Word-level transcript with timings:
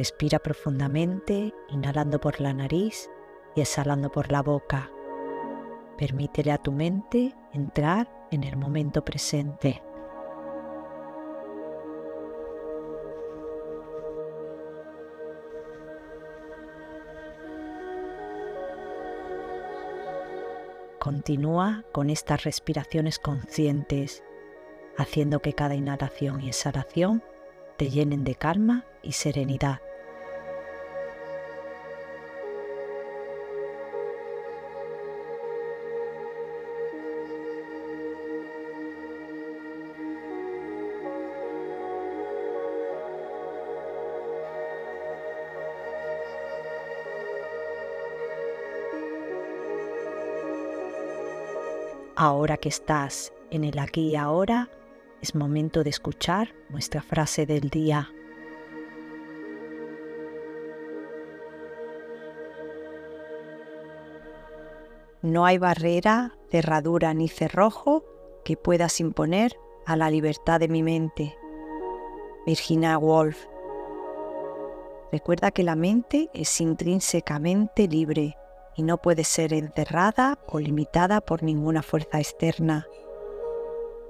Respira 0.00 0.38
profundamente, 0.38 1.52
inhalando 1.68 2.18
por 2.20 2.40
la 2.40 2.54
nariz 2.54 3.10
y 3.54 3.60
exhalando 3.60 4.10
por 4.10 4.32
la 4.32 4.40
boca. 4.40 4.90
Permítele 5.98 6.52
a 6.52 6.56
tu 6.56 6.72
mente 6.72 7.34
entrar 7.52 8.10
en 8.30 8.44
el 8.44 8.56
momento 8.56 9.04
presente. 9.04 9.82
Continúa 20.98 21.84
con 21.92 22.08
estas 22.08 22.44
respiraciones 22.44 23.18
conscientes, 23.18 24.24
haciendo 24.96 25.40
que 25.40 25.52
cada 25.52 25.74
inhalación 25.74 26.40
y 26.40 26.48
exhalación 26.48 27.22
te 27.76 27.90
llenen 27.90 28.24
de 28.24 28.34
calma 28.34 28.86
y 29.02 29.12
serenidad. 29.12 29.82
Ahora 52.22 52.58
que 52.58 52.68
estás 52.68 53.32
en 53.50 53.64
el 53.64 53.78
aquí 53.78 54.10
y 54.10 54.16
ahora, 54.16 54.68
es 55.22 55.34
momento 55.34 55.82
de 55.82 55.88
escuchar 55.88 56.54
nuestra 56.68 57.00
frase 57.00 57.46
del 57.46 57.70
día. 57.70 58.10
No 65.22 65.46
hay 65.46 65.56
barrera, 65.56 66.36
cerradura 66.50 67.14
ni 67.14 67.26
cerrojo 67.26 68.04
que 68.44 68.58
puedas 68.58 69.00
imponer 69.00 69.56
a 69.86 69.96
la 69.96 70.10
libertad 70.10 70.60
de 70.60 70.68
mi 70.68 70.82
mente. 70.82 71.34
Virginia 72.44 72.98
Woolf. 72.98 73.46
Recuerda 75.10 75.52
que 75.52 75.62
la 75.62 75.74
mente 75.74 76.28
es 76.34 76.60
intrínsecamente 76.60 77.88
libre 77.88 78.36
y 78.76 78.82
no 78.82 78.98
puede 78.98 79.24
ser 79.24 79.52
encerrada 79.52 80.38
o 80.46 80.58
limitada 80.58 81.20
por 81.20 81.42
ninguna 81.42 81.82
fuerza 81.82 82.18
externa. 82.18 82.86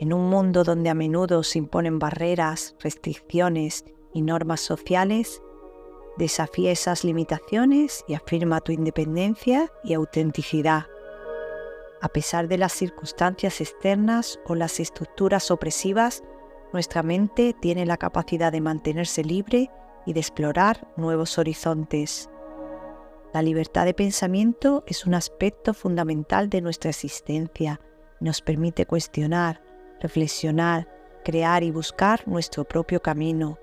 En 0.00 0.12
un 0.12 0.28
mundo 0.28 0.64
donde 0.64 0.90
a 0.90 0.94
menudo 0.94 1.42
se 1.42 1.58
imponen 1.58 1.98
barreras, 1.98 2.74
restricciones 2.80 3.84
y 4.12 4.22
normas 4.22 4.60
sociales, 4.60 5.40
desafía 6.18 6.72
esas 6.72 7.04
limitaciones 7.04 8.04
y 8.08 8.14
afirma 8.14 8.60
tu 8.60 8.72
independencia 8.72 9.70
y 9.84 9.94
autenticidad. 9.94 10.86
A 12.00 12.08
pesar 12.08 12.48
de 12.48 12.58
las 12.58 12.72
circunstancias 12.72 13.60
externas 13.60 14.40
o 14.46 14.56
las 14.56 14.80
estructuras 14.80 15.52
opresivas, 15.52 16.22
nuestra 16.72 17.02
mente 17.02 17.54
tiene 17.60 17.86
la 17.86 17.96
capacidad 17.96 18.50
de 18.50 18.60
mantenerse 18.60 19.22
libre 19.22 19.70
y 20.04 20.12
de 20.12 20.20
explorar 20.20 20.88
nuevos 20.96 21.38
horizontes. 21.38 22.28
La 23.32 23.40
libertad 23.40 23.86
de 23.86 23.94
pensamiento 23.94 24.84
es 24.86 25.06
un 25.06 25.14
aspecto 25.14 25.72
fundamental 25.72 26.50
de 26.50 26.60
nuestra 26.60 26.90
existencia. 26.90 27.80
Nos 28.20 28.42
permite 28.42 28.84
cuestionar, 28.84 29.62
reflexionar, 30.00 30.86
crear 31.24 31.62
y 31.62 31.70
buscar 31.70 32.28
nuestro 32.28 32.64
propio 32.64 33.00
camino. 33.00 33.58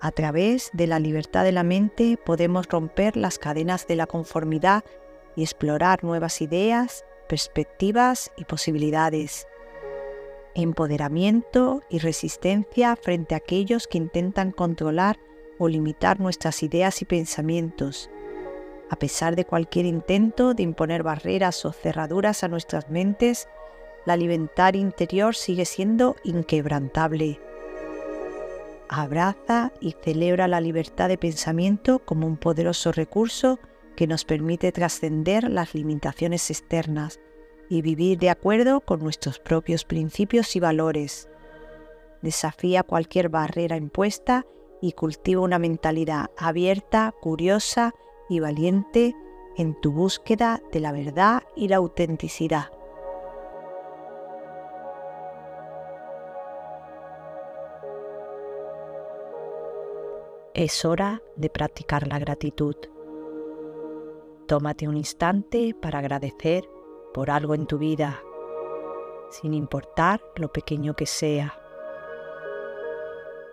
A 0.00 0.10
través 0.10 0.70
de 0.72 0.88
la 0.88 0.98
libertad 0.98 1.44
de 1.44 1.52
la 1.52 1.62
mente 1.62 2.16
podemos 2.16 2.66
romper 2.66 3.16
las 3.16 3.38
cadenas 3.38 3.86
de 3.86 3.94
la 3.94 4.08
conformidad 4.08 4.82
y 5.36 5.42
explorar 5.42 6.02
nuevas 6.02 6.40
ideas, 6.42 7.04
perspectivas 7.28 8.32
y 8.36 8.44
posibilidades. 8.44 9.46
Empoderamiento 10.56 11.82
y 11.90 12.00
resistencia 12.00 12.96
frente 12.96 13.36
a 13.36 13.38
aquellos 13.38 13.86
que 13.86 13.98
intentan 13.98 14.50
controlar 14.50 15.16
o 15.60 15.68
limitar 15.68 16.18
nuestras 16.18 16.64
ideas 16.64 17.02
y 17.02 17.04
pensamientos 17.04 18.10
a 18.90 18.96
pesar 18.96 19.36
de 19.36 19.44
cualquier 19.44 19.86
intento 19.86 20.52
de 20.52 20.64
imponer 20.64 21.04
barreras 21.04 21.64
o 21.64 21.72
cerraduras 21.72 22.42
a 22.42 22.48
nuestras 22.48 22.90
mentes, 22.90 23.48
la 24.04 24.16
libertad 24.16 24.74
interior 24.74 25.36
sigue 25.36 25.64
siendo 25.64 26.16
inquebrantable. 26.24 27.40
Abraza 28.88 29.72
y 29.80 29.94
celebra 30.02 30.48
la 30.48 30.60
libertad 30.60 31.08
de 31.08 31.18
pensamiento 31.18 32.00
como 32.00 32.26
un 32.26 32.36
poderoso 32.36 32.90
recurso 32.90 33.60
que 33.94 34.08
nos 34.08 34.24
permite 34.24 34.72
trascender 34.72 35.48
las 35.48 35.72
limitaciones 35.74 36.50
externas 36.50 37.20
y 37.68 37.82
vivir 37.82 38.18
de 38.18 38.30
acuerdo 38.30 38.80
con 38.80 39.00
nuestros 39.00 39.38
propios 39.38 39.84
principios 39.84 40.56
y 40.56 40.60
valores. 40.60 41.28
Desafía 42.22 42.82
cualquier 42.82 43.28
barrera 43.28 43.76
impuesta 43.76 44.44
y 44.82 44.92
cultiva 44.92 45.42
una 45.42 45.60
mentalidad 45.60 46.30
abierta, 46.36 47.14
curiosa 47.20 47.94
y 48.30 48.38
valiente 48.38 49.14
en 49.56 49.78
tu 49.78 49.92
búsqueda 49.92 50.62
de 50.72 50.80
la 50.80 50.92
verdad 50.92 51.42
y 51.56 51.68
la 51.68 51.76
autenticidad. 51.76 52.70
Es 60.54 60.84
hora 60.84 61.20
de 61.36 61.50
practicar 61.50 62.06
la 62.06 62.18
gratitud. 62.18 62.76
Tómate 64.46 64.86
un 64.86 64.96
instante 64.96 65.74
para 65.74 65.98
agradecer 65.98 66.68
por 67.12 67.30
algo 67.30 67.54
en 67.54 67.66
tu 67.66 67.78
vida, 67.78 68.22
sin 69.30 69.54
importar 69.54 70.20
lo 70.36 70.52
pequeño 70.52 70.94
que 70.94 71.06
sea. 71.06 71.56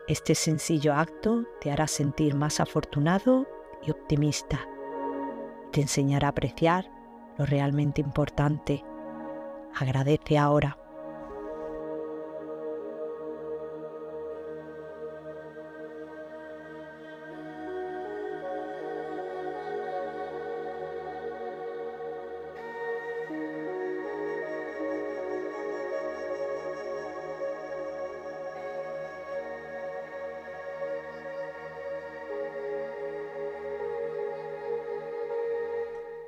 Este 0.07 0.35
sencillo 0.35 0.93
acto 0.93 1.45
te 1.61 1.71
hará 1.71 1.87
sentir 1.87 2.35
más 2.35 2.59
afortunado 2.59 3.47
y 3.85 3.91
optimista. 3.91 4.59
Te 5.71 5.81
enseñará 5.81 6.27
a 6.27 6.31
apreciar 6.31 6.89
lo 7.37 7.45
realmente 7.45 8.01
importante. 8.01 8.83
Agradece 9.79 10.37
ahora. 10.37 10.77